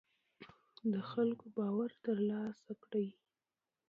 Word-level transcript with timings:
د 0.93 0.95
خلکو 1.11 1.45
باور 1.57 1.89
تر 2.05 2.17
لاسه 2.29 2.71
کړئ 2.83 3.07